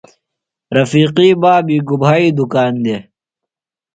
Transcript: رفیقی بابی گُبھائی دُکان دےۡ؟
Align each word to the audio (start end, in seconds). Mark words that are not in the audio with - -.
رفیقی 0.75 1.29
بابی 1.41 1.77
گُبھائی 1.87 2.27
دُکان 2.37 2.73
دےۡ؟ 2.83 3.01